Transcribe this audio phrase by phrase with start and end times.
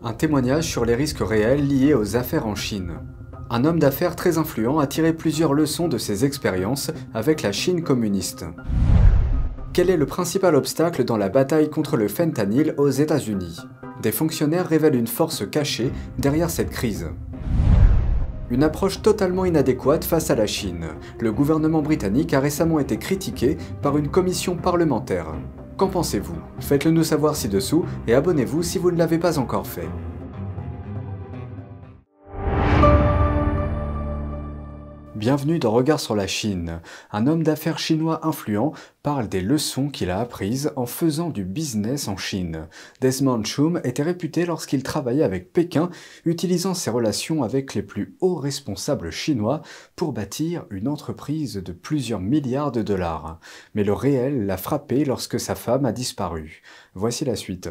[0.00, 2.92] Un témoignage sur les risques réels liés aux affaires en Chine.
[3.50, 7.82] Un homme d'affaires très influent a tiré plusieurs leçons de ses expériences avec la Chine
[7.82, 8.44] communiste.
[9.72, 13.58] Quel est le principal obstacle dans la bataille contre le fentanyl aux États-Unis?
[14.00, 17.10] Des fonctionnaires révèlent une force cachée derrière cette crise.
[18.50, 20.86] Une approche totalement inadéquate face à la Chine.
[21.18, 25.34] Le gouvernement britannique a récemment été critiqué par une commission parlementaire.
[25.78, 26.34] Qu'en pensez-vous?
[26.58, 29.86] Faites-le nous savoir ci-dessous et abonnez-vous si vous ne l'avez pas encore fait.
[35.18, 36.80] Bienvenue dans Regard sur la Chine.
[37.10, 38.72] Un homme d'affaires chinois influent
[39.02, 42.68] parle des leçons qu'il a apprises en faisant du business en Chine.
[43.00, 45.90] Desmond Chum était réputé lorsqu'il travaillait avec Pékin,
[46.24, 49.62] utilisant ses relations avec les plus hauts responsables chinois
[49.96, 53.40] pour bâtir une entreprise de plusieurs milliards de dollars.
[53.74, 56.62] Mais le réel l'a frappé lorsque sa femme a disparu.
[56.94, 57.68] Voici la suite.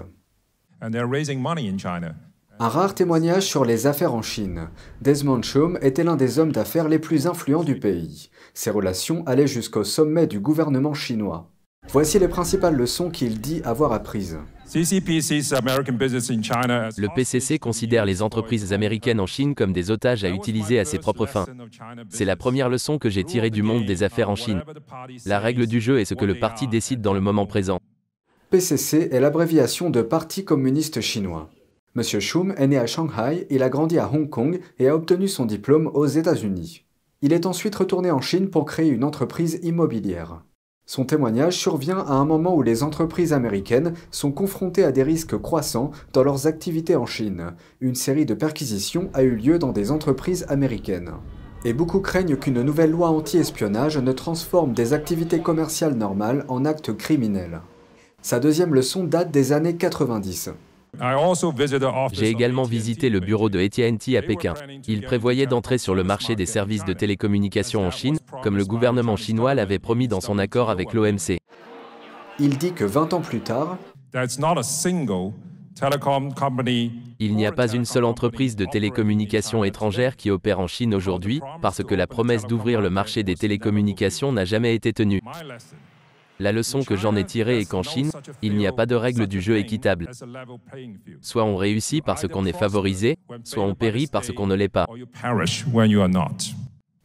[2.60, 4.70] Un rare témoignage sur les affaires en Chine.
[5.02, 8.32] Desmond Chum était l'un des hommes d'affaires les plus influents du pays.
[8.56, 11.52] Ses relations allaient jusqu'au sommet du gouvernement chinois.
[11.90, 14.40] Voici les principales leçons qu'il dit avoir apprises.
[14.74, 20.98] Le PCC considère les entreprises américaines en Chine comme des otages à utiliser à ses
[20.98, 21.46] propres fins.
[22.10, 24.64] C'est la première leçon que j'ai tirée du monde des affaires en Chine.
[25.28, 27.80] La règle du jeu est ce que le parti décide dans le moment présent.
[28.50, 31.50] PCC est l'abréviation de Parti communiste chinois.
[31.98, 35.28] Monsieur Schum est né à Shanghai, il a grandi à Hong Kong et a obtenu
[35.28, 36.86] son diplôme aux États-Unis.
[37.24, 40.44] Il est ensuite retourné en Chine pour créer une entreprise immobilière.
[40.86, 45.40] Son témoignage survient à un moment où les entreprises américaines sont confrontées à des risques
[45.40, 47.56] croissants dans leurs activités en Chine.
[47.82, 51.14] Une série de perquisitions a eu lieu dans des entreprises américaines.
[51.66, 56.96] Et beaucoup craignent qu'une nouvelle loi anti-espionnage ne transforme des activités commerciales normales en actes
[56.96, 57.62] criminels.
[58.22, 60.52] Sa deuxième leçon date des années 90.
[62.14, 64.54] J'ai également visité le bureau de AT&T à Pékin.
[64.88, 69.16] Ils prévoyaient d'entrer sur le marché des services de télécommunications en Chine, comme le gouvernement
[69.16, 71.38] chinois l'avait promis dans son accord avec l'OMC.
[72.40, 73.78] Il dit que 20 ans plus tard,
[77.20, 81.42] il n'y a pas une seule entreprise de télécommunications étrangère qui opère en Chine aujourd'hui,
[81.62, 85.22] parce que la promesse d'ouvrir le marché des télécommunications n'a jamais été tenue.
[86.40, 88.12] La leçon que j'en ai tirée est qu'en Chine,
[88.42, 90.10] il n'y a pas de règle du jeu équitable.
[91.22, 94.88] Soit on réussit parce qu'on est favorisé, soit on périt parce qu'on ne l'est pas.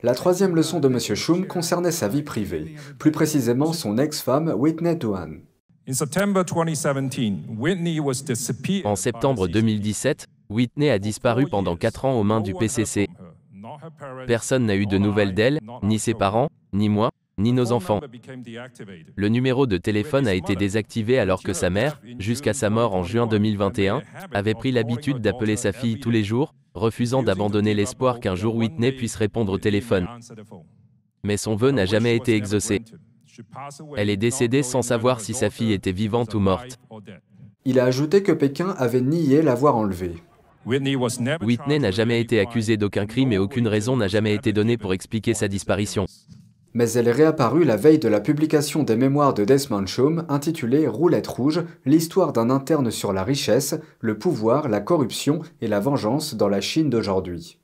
[0.03, 0.99] La troisième leçon de M.
[1.15, 5.41] Schum concernait sa vie privée, plus précisément son ex-femme Whitney Duan.
[8.85, 13.09] En septembre 2017, Whitney a disparu pendant 4 ans aux mains du PCC.
[14.27, 17.11] Personne n'a eu de nouvelles d'elle, ni ses parents, ni moi,
[17.43, 18.01] ni nos enfants.
[19.17, 23.03] Le numéro de téléphone a été désactivé alors que sa mère, jusqu'à sa mort en
[23.03, 28.35] juin 2021, avait pris l'habitude d'appeler sa fille tous les jours, refusant d'abandonner l'espoir qu'un
[28.35, 30.09] jour Whitney puisse répondre au téléphone.
[31.25, 32.83] Mais son vœu n'a jamais été exaucé.
[33.97, 36.79] Elle est décédée sans savoir si sa fille était vivante ou morte.
[37.65, 40.15] Il a ajouté que Pékin avait nié l'avoir enlevée.
[40.65, 44.95] Whitney n'a jamais été accusée d'aucun crime et aucune raison n'a jamais été donnée pour
[44.95, 46.07] expliquer sa disparition
[46.75, 50.87] mais elle est réapparue la veille de la publication des mémoires de Desmond Chaume intitulées
[50.89, 56.35] Roulette rouge, l'histoire d'un interne sur la richesse, le pouvoir, la corruption et la vengeance
[56.35, 57.59] dans la Chine d'aujourd'hui.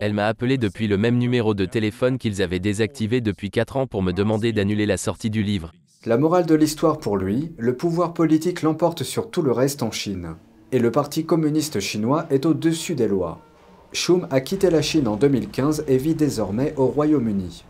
[0.00, 3.86] Elle m'a appelé depuis le même numéro de téléphone qu'ils avaient désactivé depuis 4 ans
[3.86, 5.72] pour me demander d'annuler la sortie du livre.
[6.06, 9.90] La morale de l'histoire pour lui, le pouvoir politique l'emporte sur tout le reste en
[9.90, 10.36] Chine.
[10.72, 13.40] Et le Parti communiste chinois est au-dessus des lois.
[13.92, 17.64] Schum a quitté la Chine en 2015 et vit désormais au Royaume-Uni.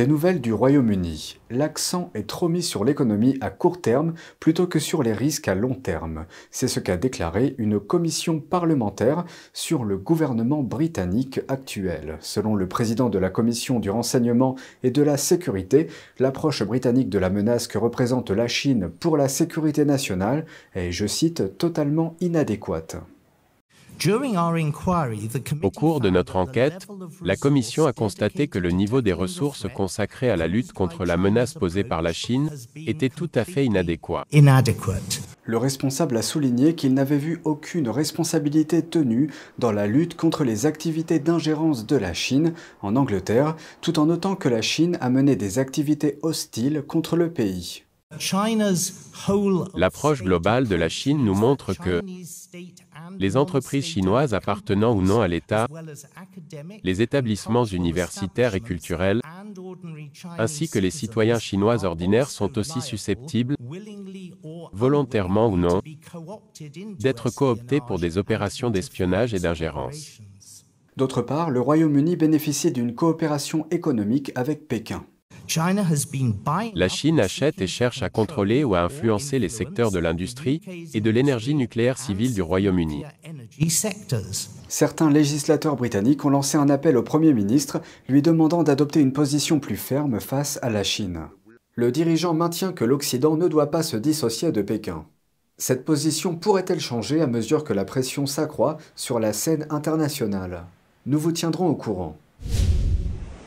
[0.00, 1.36] Des nouvelles du Royaume-Uni.
[1.50, 5.54] L'accent est trop mis sur l'économie à court terme plutôt que sur les risques à
[5.54, 6.24] long terme.
[6.50, 12.16] C'est ce qu'a déclaré une commission parlementaire sur le gouvernement britannique actuel.
[12.20, 15.88] Selon le président de la commission du renseignement et de la sécurité,
[16.18, 21.06] l'approche britannique de la menace que représente la Chine pour la sécurité nationale est, je
[21.06, 22.96] cite, totalement inadéquate.
[25.62, 26.86] Au cours de notre enquête,
[27.22, 31.16] la Commission a constaté que le niveau des ressources consacrées à la lutte contre la
[31.16, 34.24] menace posée par la Chine était tout à fait inadéquat.
[35.44, 40.64] Le responsable a souligné qu'il n'avait vu aucune responsabilité tenue dans la lutte contre les
[40.64, 45.36] activités d'ingérence de la Chine en Angleterre, tout en notant que la Chine a mené
[45.36, 47.82] des activités hostiles contre le pays.
[49.76, 52.02] L'approche globale de la Chine nous montre que
[53.18, 55.68] les entreprises chinoises appartenant ou non à l'État,
[56.82, 59.20] les établissements universitaires et culturels,
[60.38, 63.56] ainsi que les citoyens chinois ordinaires sont aussi susceptibles,
[64.72, 65.80] volontairement ou non,
[66.98, 70.20] d'être cooptés pour des opérations d'espionnage et d'ingérence.
[70.96, 75.06] D'autre part, le Royaume-Uni bénéficie d'une coopération économique avec Pékin.
[76.74, 80.60] La Chine achète et cherche à contrôler ou à influencer les secteurs de l'industrie
[80.94, 83.04] et de l'énergie nucléaire civile du Royaume-Uni.
[84.68, 89.58] Certains législateurs britanniques ont lancé un appel au Premier ministre lui demandant d'adopter une position
[89.58, 91.22] plus ferme face à la Chine.
[91.74, 95.04] Le dirigeant maintient que l'Occident ne doit pas se dissocier de Pékin.
[95.58, 100.64] Cette position pourrait-elle changer à mesure que la pression s'accroît sur la scène internationale?
[101.06, 102.16] Nous vous tiendrons au courant.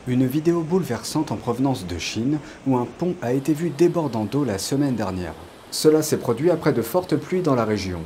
[0.06, 4.44] Une vidéo bouleversante en provenance de Chine où un pont a été vu débordant d'eau
[4.44, 5.32] la semaine dernière.
[5.70, 8.00] Cela s'est produit après de fortes pluies dans la région.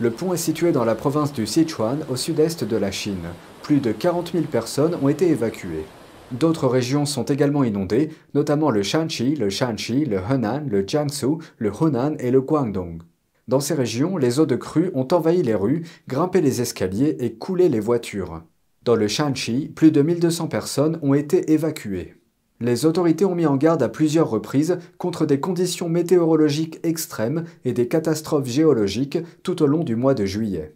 [0.00, 3.28] Le pont est situé dans la province du Sichuan au sud-est de la Chine.
[3.62, 5.86] Plus de 40 000 personnes ont été évacuées.
[6.32, 11.70] D'autres régions sont également inondées, notamment le Shanxi, le Shanxi, le Henan, le Jiangsu, le
[11.80, 13.02] Hunan et le Guangdong.
[13.46, 17.34] Dans ces régions, les eaux de crue ont envahi les rues, grimpé les escaliers et
[17.34, 18.42] coulé les voitures.
[18.84, 22.16] Dans le Shanxi, plus de 1200 personnes ont été évacuées.
[22.60, 27.72] Les autorités ont mis en garde à plusieurs reprises contre des conditions météorologiques extrêmes et
[27.72, 30.74] des catastrophes géologiques tout au long du mois de juillet.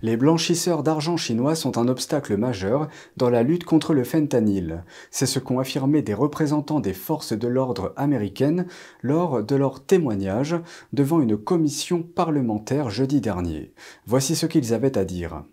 [0.00, 4.84] Les blanchisseurs d'argent chinois sont un obstacle majeur dans la lutte contre le fentanyl.
[5.10, 8.66] C'est ce qu'ont affirmé des représentants des forces de l'ordre américaines
[9.02, 10.56] lors de leur témoignage
[10.94, 13.74] devant une commission parlementaire jeudi dernier.
[14.06, 15.44] Voici ce qu'ils avaient à dire.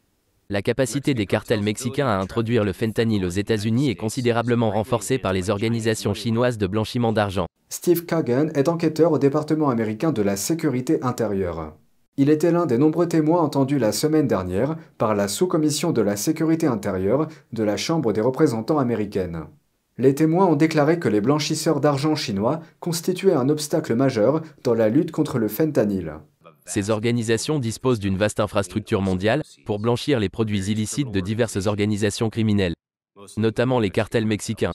[0.52, 5.32] La capacité des cartels mexicains à introduire le fentanyl aux États-Unis est considérablement renforcée par
[5.32, 7.46] les organisations chinoises de blanchiment d'argent.
[7.70, 11.78] Steve Kagan est enquêteur au département américain de la sécurité intérieure.
[12.18, 16.18] Il était l'un des nombreux témoins entendus la semaine dernière par la sous-commission de la
[16.18, 19.46] sécurité intérieure de la Chambre des représentants américaine.
[19.98, 24.90] Les témoins ont déclaré que les blanchisseurs d'argent chinois constituaient un obstacle majeur dans la
[24.90, 26.16] lutte contre le fentanyl.
[26.74, 32.30] Ces organisations disposent d'une vaste infrastructure mondiale pour blanchir les produits illicites de diverses organisations
[32.30, 32.76] criminelles,
[33.36, 34.72] notamment les cartels mexicains.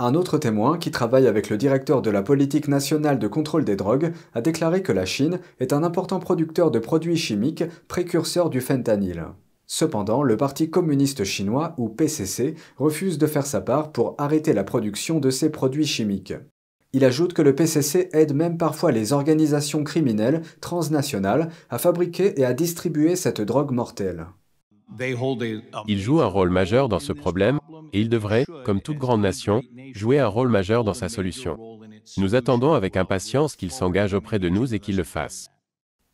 [0.00, 3.76] Un autre témoin, qui travaille avec le directeur de la politique nationale de contrôle des
[3.76, 8.60] drogues, a déclaré que la Chine est un important producteur de produits chimiques précurseurs du
[8.60, 9.26] fentanyl.
[9.64, 14.64] Cependant, le Parti communiste chinois, ou PCC, refuse de faire sa part pour arrêter la
[14.64, 16.34] production de ces produits chimiques.
[16.94, 22.44] Il ajoute que le PCC aide même parfois les organisations criminelles transnationales à fabriquer et
[22.44, 24.26] à distribuer cette drogue mortelle.
[25.86, 27.60] Il joue un rôle majeur dans ce problème
[27.92, 29.62] et il devrait, comme toute grande nation,
[29.92, 31.58] jouer un rôle majeur dans sa solution.
[32.16, 35.50] Nous attendons avec impatience qu'il s'engage auprès de nous et qu'il le fasse.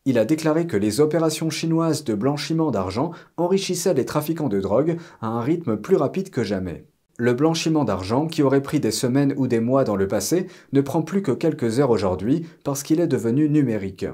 [0.07, 4.99] Il a déclaré que les opérations chinoises de blanchiment d'argent enrichissaient les trafiquants de drogue
[5.21, 6.85] à un rythme plus rapide que jamais.
[7.17, 10.81] Le blanchiment d'argent, qui aurait pris des semaines ou des mois dans le passé, ne
[10.81, 14.07] prend plus que quelques heures aujourd'hui parce qu'il est devenu numérique.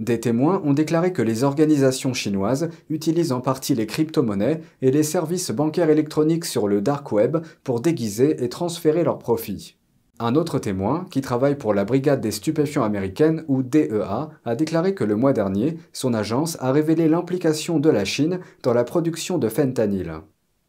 [0.00, 5.02] Des témoins ont déclaré que les organisations chinoises utilisent en partie les crypto-monnaies et les
[5.04, 9.76] services bancaires électroniques sur le dark web pour déguiser et transférer leurs profits.
[10.18, 14.94] Un autre témoin, qui travaille pour la Brigade des stupéfiants américaines ou DEA, a déclaré
[14.94, 19.38] que le mois dernier, son agence a révélé l'implication de la Chine dans la production
[19.38, 20.20] de fentanyl.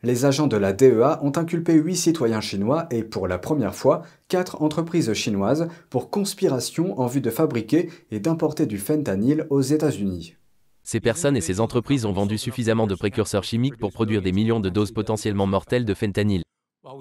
[0.03, 4.01] Les agents de la DEA ont inculpé huit citoyens chinois et, pour la première fois,
[4.29, 10.35] quatre entreprises chinoises pour conspiration en vue de fabriquer et d'importer du fentanyl aux États-Unis.
[10.83, 14.59] Ces personnes et ces entreprises ont vendu suffisamment de précurseurs chimiques pour produire des millions
[14.59, 16.41] de doses potentiellement mortelles de fentanyl.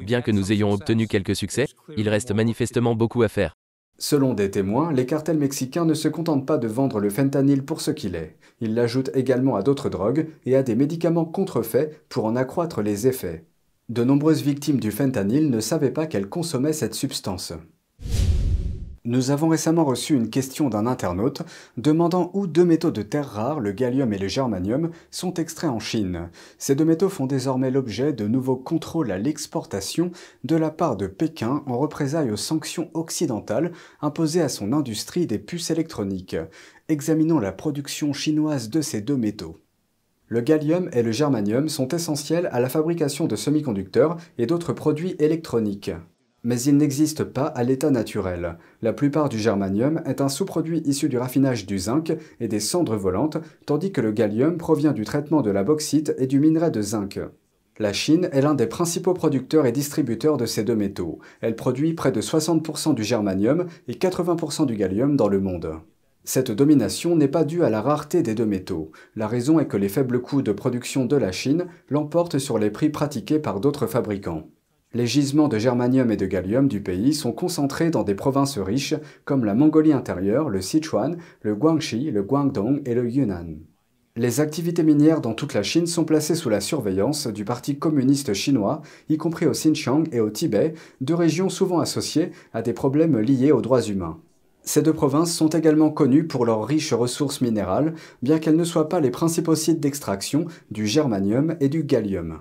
[0.04, 1.66] Bien que nous ayons obtenu quelques succès,
[1.96, 3.54] il reste manifestement beaucoup à faire.
[4.02, 7.82] Selon des témoins, les cartels mexicains ne se contentent pas de vendre le fentanyl pour
[7.82, 8.38] ce qu'il est.
[8.62, 13.06] Ils l'ajoutent également à d'autres drogues et à des médicaments contrefaits pour en accroître les
[13.06, 13.44] effets.
[13.90, 17.52] De nombreuses victimes du fentanyl ne savaient pas qu'elles consommaient cette substance.
[19.06, 21.40] Nous avons récemment reçu une question d'un internaute
[21.78, 25.80] demandant où deux métaux de terres rares, le gallium et le germanium, sont extraits en
[25.80, 26.28] Chine.
[26.58, 30.10] Ces deux métaux font désormais l'objet de nouveaux contrôles à l'exportation
[30.44, 35.38] de la part de Pékin en représailles aux sanctions occidentales imposées à son industrie des
[35.38, 36.36] puces électroniques.
[36.88, 39.56] Examinons la production chinoise de ces deux métaux.
[40.26, 45.16] Le gallium et le germanium sont essentiels à la fabrication de semi-conducteurs et d'autres produits
[45.18, 45.90] électroniques.
[46.42, 48.56] Mais il n'existe pas à l'état naturel.
[48.80, 52.96] La plupart du germanium est un sous-produit issu du raffinage du zinc et des cendres
[52.96, 56.80] volantes, tandis que le gallium provient du traitement de la bauxite et du minerai de
[56.80, 57.20] zinc.
[57.78, 61.18] La Chine est l'un des principaux producteurs et distributeurs de ces deux métaux.
[61.40, 65.80] Elle produit près de 60% du germanium et 80% du gallium dans le monde.
[66.24, 68.92] Cette domination n'est pas due à la rareté des deux métaux.
[69.16, 72.70] La raison est que les faibles coûts de production de la Chine l'emportent sur les
[72.70, 74.48] prix pratiqués par d'autres fabricants.
[74.92, 78.96] Les gisements de germanium et de gallium du pays sont concentrés dans des provinces riches
[79.24, 83.60] comme la Mongolie intérieure, le Sichuan, le Guangxi, le Guangdong et le Yunnan.
[84.16, 88.34] Les activités minières dans toute la Chine sont placées sous la surveillance du Parti communiste
[88.34, 93.16] chinois, y compris au Xinjiang et au Tibet, deux régions souvent associées à des problèmes
[93.16, 94.18] liés aux droits humains.
[94.64, 98.88] Ces deux provinces sont également connues pour leurs riches ressources minérales, bien qu'elles ne soient
[98.88, 102.40] pas les principaux sites d'extraction du germanium et du gallium.